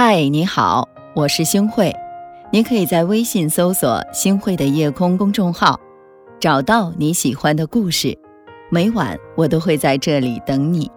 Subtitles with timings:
[0.00, 1.92] 嗨，你好，我是星慧。
[2.52, 5.76] 你可以在微信搜索“星慧的夜空”公众号，
[6.38, 8.16] 找到你喜欢的故事。
[8.70, 10.88] 每晚我都会在这里等你。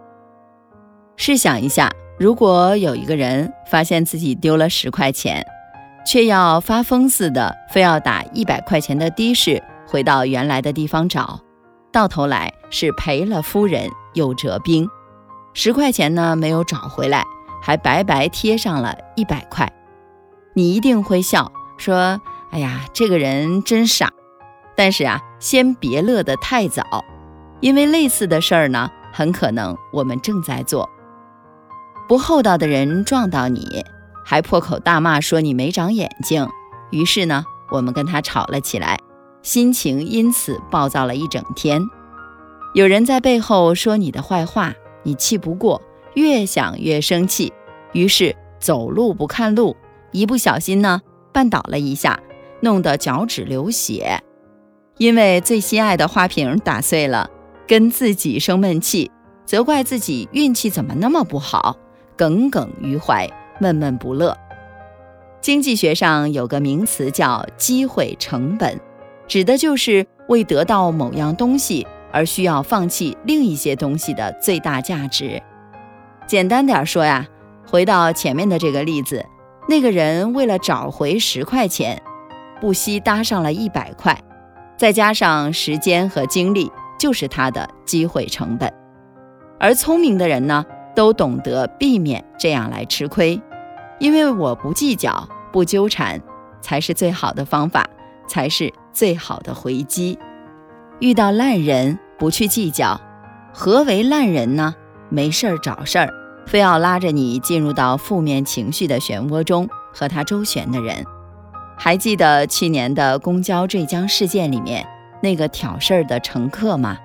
[1.16, 5.43] 试想一下，如果有一个人发现自己丢了十块钱，
[6.05, 11.39] 却要发疯似的非要打一百块钱的的士回到原来的地方找，
[11.91, 14.88] 到头来是赔了夫人又折兵，
[15.55, 17.25] 十块钱呢没有找回来。
[17.61, 19.71] 还白白贴上了一百块，
[20.53, 22.19] 你一定会笑说
[22.52, 24.11] ：“哎呀，这个人真傻。”
[24.75, 27.05] 但是啊，先别乐得太早，
[27.59, 30.89] 因为类似的事儿呢，很可能我们正在做。
[32.07, 33.85] 不厚道的人撞到你，
[34.25, 36.49] 还破口大骂说你没长眼睛，
[36.89, 38.97] 于是呢，我们跟他吵了起来，
[39.43, 41.81] 心情因此暴躁了一整天。
[42.73, 45.81] 有人在背后说你的坏话，你气不过。
[46.14, 47.52] 越想越生气，
[47.94, 49.76] 于是走路不看路，
[50.12, 51.02] 一不小心呢
[51.34, 52.20] 绊倒了一下，
[52.62, 54.22] 弄得脚趾流血。
[54.98, 57.30] 因为最心爱的花瓶打碎了，
[57.67, 59.09] 跟自己生闷气，
[59.45, 61.76] 责怪自己运气怎么那么不好，
[62.16, 63.28] 耿耿于怀，
[63.59, 64.38] 闷闷不乐。
[65.39, 68.80] 经济学上有个名词叫机会成本，
[69.28, 75.42] 指的就是为得到某样东西而需要放弃另一些东西的最大价值。
[76.31, 77.27] 简单点说呀，
[77.67, 79.25] 回到前面的这个例子，
[79.67, 82.01] 那个人为了找回十块钱，
[82.61, 84.17] 不惜搭上了一百块，
[84.77, 88.73] 再加上时间和精力，就是他的机会成本。
[89.59, 90.65] 而聪明的人呢，
[90.95, 93.41] 都懂得避免这样来吃亏，
[93.99, 96.21] 因为我不计较、不纠缠，
[96.61, 97.85] 才是最好的方法，
[98.25, 100.17] 才是最好的回击。
[101.02, 103.02] 遇到烂人不去计较，
[103.52, 104.73] 何为烂人呢？
[105.09, 106.20] 没事儿找事儿。
[106.45, 111.05] 非要拉着你进入到负面情绪的漩涡中和他周旋的人，
[111.77, 114.86] 还记得去年的公交坠江事件里面
[115.21, 116.98] 那个挑事儿的乘客吗？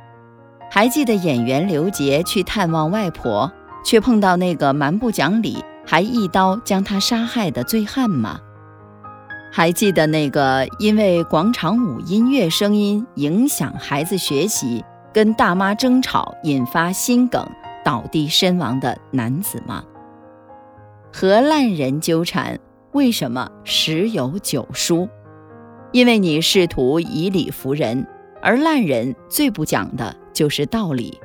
[0.70, 3.50] 还记得演员刘杰去探望外婆，
[3.84, 8.40] 却碰到那个蛮不讲理还一刀将他杀害的醉汉吗？
[9.52, 14.84] 还记得那个因为广场舞音乐声音影响孩子学习，
[15.14, 17.48] 跟大妈争吵引发心梗？
[17.86, 19.84] 倒地身亡的男子吗？
[21.12, 22.58] 和烂人纠缠，
[22.90, 25.08] 为什么十有九输？
[25.92, 28.04] 因为你试图以理服人，
[28.42, 31.20] 而烂人最不讲的就是道理。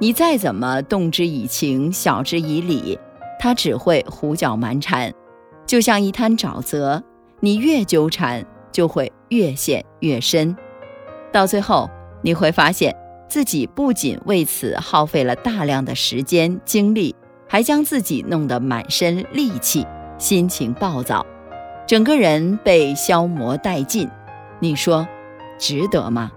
[0.00, 2.98] 你再怎么动之以情，晓之以理，
[3.38, 5.14] 他只会胡搅蛮缠，
[5.64, 7.00] 就像一滩沼泽。
[7.38, 10.56] 你越纠缠，就会越陷越深，
[11.30, 11.88] 到最后
[12.22, 12.92] 你会发现。
[13.32, 17.16] 自己不仅为此耗费了大量的时间精力，
[17.48, 19.86] 还将自己弄得满身戾气，
[20.18, 21.24] 心情暴躁，
[21.88, 24.06] 整个人被消磨殆尽。
[24.60, 25.08] 你说，
[25.58, 26.30] 值得吗？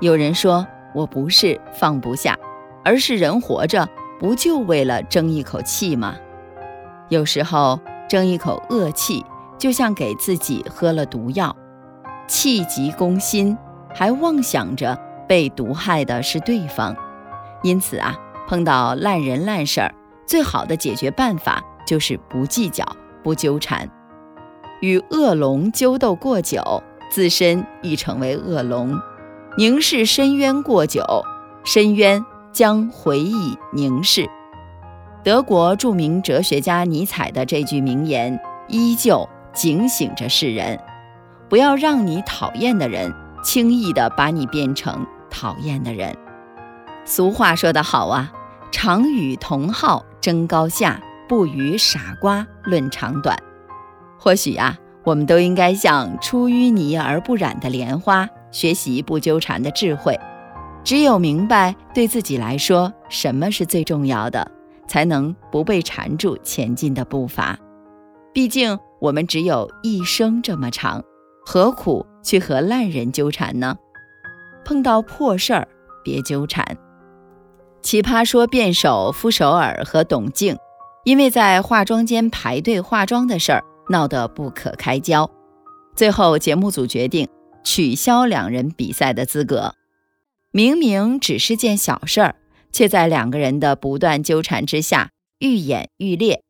[0.00, 2.38] 有人说，我不是放不下，
[2.84, 3.88] 而是人活着
[4.20, 6.14] 不就为了争一口气吗？
[7.08, 9.26] 有时候争一口恶气，
[9.58, 11.56] 就像给自己喝了毒药，
[12.28, 13.58] 气急攻心，
[13.92, 14.96] 还妄想着。
[15.28, 16.94] 被毒害的是对方，
[17.62, 18.14] 因此啊，
[18.48, 19.94] 碰到烂人烂事儿，
[20.26, 22.84] 最好的解决办法就是不计较、
[23.22, 23.88] 不纠缠。
[24.80, 28.98] 与恶龙纠斗过久，自身亦成为恶龙；
[29.56, 31.04] 凝视深渊过久，
[31.64, 34.28] 深渊将回以凝视。
[35.22, 40.80] 德国著名哲学家尼采的这句名言，依旧警醒着世人：
[41.48, 45.06] 不要让你讨厌的人轻易地把你变成。
[45.32, 46.16] 讨厌的人，
[47.04, 48.30] 俗话说得好啊，
[48.70, 53.36] 常与同好争高下，不与傻瓜论长短。
[54.18, 60.16] 或许啊，我们都应该像出淤泥而不染的莲花，学习不纠缠的智慧。
[60.84, 64.48] 只有明白对自己来说什么是最重要的，
[64.86, 67.58] 才能不被缠住前进的步伐。
[68.32, 71.02] 毕竟我们只有一生这么长，
[71.44, 73.76] 何苦去和烂人纠缠呢？
[74.64, 75.68] 碰到破事儿，
[76.02, 76.64] 别纠缠。
[77.82, 80.56] 奇葩说辩手傅首尔和董静，
[81.04, 85.28] 因为在化妆间排队化妆的事儿闹得不可开交，
[85.96, 87.28] 最后节目组决定
[87.64, 89.74] 取消两人比赛的资格。
[90.52, 92.36] 明明只是件小事儿，
[92.72, 95.10] 却在两个人的不断纠缠之下
[95.40, 96.44] 愈演愈烈，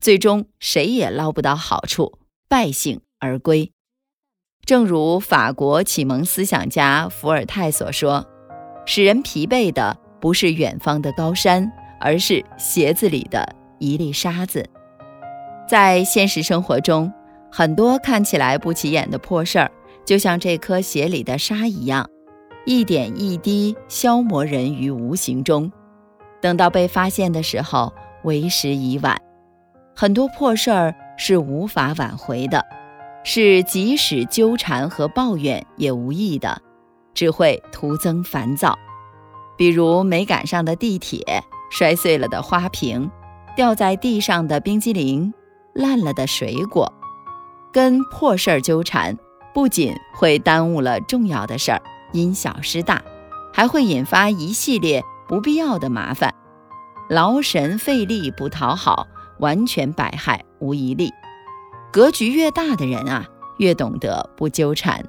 [0.00, 2.18] 最终谁也捞不到好处，
[2.48, 3.72] 败兴而归。
[4.68, 8.26] 正如法国启蒙思想家伏尔泰所说
[8.84, 13.48] ：“使人疲惫的不是远方的高山，而是鞋子里的
[13.78, 14.68] 一粒沙子。”
[15.66, 17.10] 在现实生活中，
[17.50, 19.70] 很多看起来不起眼的破事儿，
[20.04, 22.06] 就像这颗鞋里的沙一样，
[22.66, 25.72] 一点一滴消磨人于无形中。
[26.42, 27.90] 等到被发现的时候，
[28.22, 29.16] 为时已晚。
[29.96, 32.62] 很多破事儿是无法挽回的，
[33.30, 36.62] 是即使纠缠和抱怨也无益的，
[37.12, 38.74] 只会徒增烦躁。
[39.54, 43.10] 比如没赶上的地铁、摔碎了的花瓶、
[43.54, 45.34] 掉在地上的冰激凌。
[45.74, 46.90] 烂了的水果，
[47.70, 49.18] 跟破事儿纠缠，
[49.52, 51.82] 不仅会耽误了重要的事儿，
[52.12, 53.02] 因小失大，
[53.52, 56.34] 还会引发一系列不必要的麻烦，
[57.10, 59.06] 劳神费力不讨好，
[59.38, 61.12] 完全百害无一利。
[61.90, 63.26] 格局越大的人啊，
[63.58, 65.04] 越懂得不纠缠。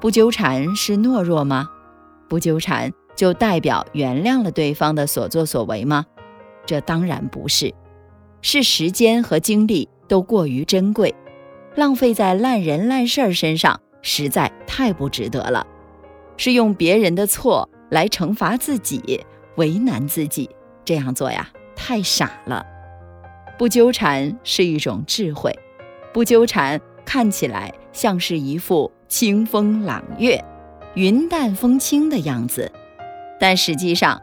[0.00, 1.68] 不纠缠是懦弱吗？
[2.28, 6.06] 不纠缠就代表原谅了对方的所作所为吗？
[6.66, 7.72] 这当然不是。
[8.40, 11.14] 是时间和精力都过于珍贵，
[11.74, 15.66] 浪费在烂人烂事儿身上实在太不值得了。
[16.36, 19.24] 是用别人的错来惩罚自己，
[19.56, 20.50] 为难自己，
[20.84, 22.64] 这样做呀，太傻了。
[23.56, 25.56] 不纠缠是一种智慧，
[26.14, 30.42] 不纠缠看起来像是一副清风朗月、
[30.94, 32.72] 云淡风轻的样子，
[33.38, 34.18] 但实际上。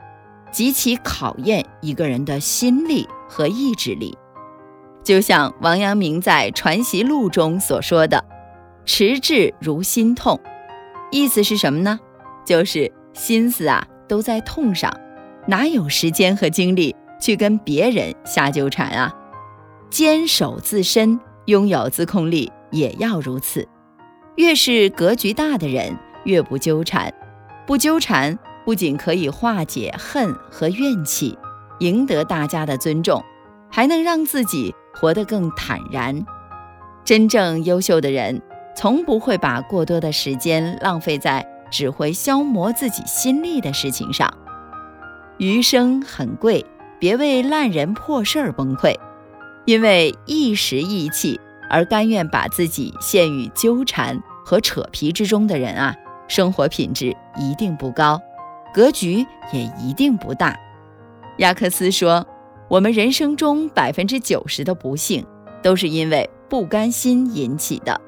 [0.52, 4.18] 极其考验一个人的心力和意志力，
[5.02, 8.22] 就像王阳明在《传习录》中所说的
[8.84, 10.38] ：“持志如心痛。”
[11.10, 11.98] 意思是什么呢？
[12.46, 14.94] 就是心思啊都在痛上，
[15.48, 19.16] 哪有时间和精力去跟别人瞎纠缠啊？
[19.90, 23.68] 坚守自身，拥有自控力也要如此。
[24.36, 27.14] 越是格局大的人，越不纠缠，
[27.66, 28.38] 不纠缠。
[28.64, 31.36] 不仅可以化解恨和怨气，
[31.80, 33.20] 赢得大家的尊重，
[33.72, 36.24] 还能让自己活得更坦然。
[37.04, 38.40] 真正优秀的人，
[38.76, 44.32] 从不会把过多的时间浪费在只会消磨自己心力的事情上。
[45.38, 46.64] 余生很贵，
[47.00, 48.96] 别为烂人破事儿崩溃。
[49.66, 55.96] 因为一时意气而甘愿把自己陷于纠缠和扯皮之中的人啊，
[56.28, 58.20] 生活品质一定不高。
[58.74, 60.58] 格局也一定不大。
[61.38, 62.26] 亚克斯说
[62.70, 65.26] ：“我们人生中百分之九十的不幸，
[65.62, 68.00] 都是因为不甘心引起的。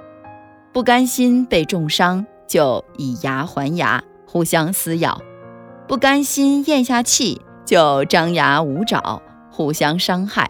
[0.71, 5.17] 不甘心被重伤，就以牙还牙，互相撕咬；
[5.87, 9.21] 不甘心咽下气，就张牙舞爪，
[9.51, 10.45] 互相伤害；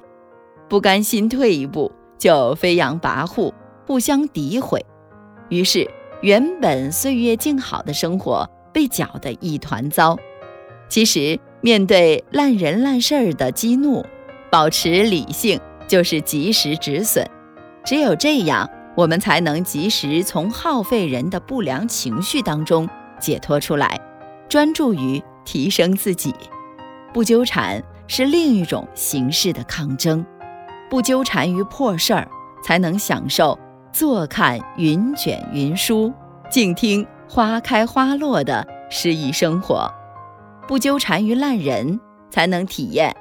[0.74, 3.54] 不甘心退一步，就飞扬跋扈，
[3.86, 4.84] 互相诋毁。
[5.50, 5.88] 于是，
[6.24, 10.18] 原本岁月静好的生活。”被搅得一团糟。
[10.90, 14.04] 其实，面对烂人烂事儿的激怒，
[14.50, 17.24] 保持理性就是及时止损。
[17.86, 18.68] 只有这样，
[18.98, 24.02] 我们才能及时从耗费人的不良情绪当中解脱出来，
[24.50, 26.34] 专注于提升自己。
[27.14, 30.26] 不纠缠是另一种形式的抗争。
[30.94, 32.30] 不纠缠于破事儿，
[32.64, 33.58] 才能享受
[33.92, 36.14] 坐看云卷云舒，
[36.52, 37.04] 静听。
[37.28, 39.92] 花开花落的诗意生活，
[40.68, 43.16] 不纠缠于烂人，才能体验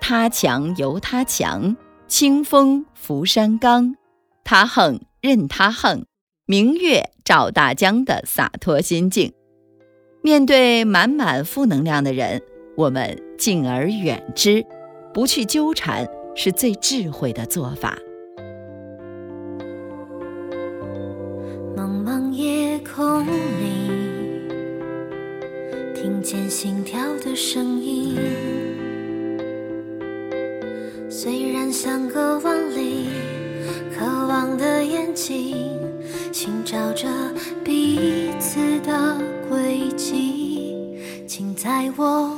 [0.00, 3.94] 他强由他强，清风拂山岗，
[4.42, 6.06] 他横任他横，
[6.46, 9.34] 明月照大江的洒脱心境。
[10.22, 12.40] 面对满满负能量的人，
[12.74, 14.64] 我们敬而远之，
[15.12, 16.08] 不去纠缠，
[16.40, 17.98] 是最智慧的做法。
[21.76, 23.90] 茫茫夜空里，
[25.96, 28.16] 听见心跳的声音。
[31.10, 33.08] 虽然相隔万里，
[33.98, 35.76] 渴望的眼睛
[36.32, 37.08] 寻找着
[37.64, 39.16] 彼此的
[39.48, 40.76] 轨迹，
[41.26, 42.37] 请在我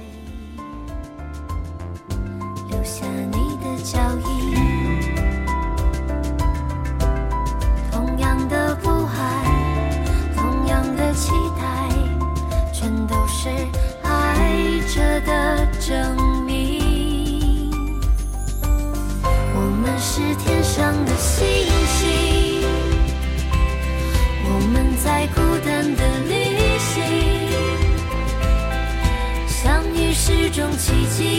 [30.81, 31.30] 奇迹。